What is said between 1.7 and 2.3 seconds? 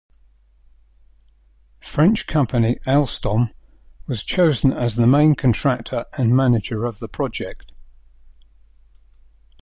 French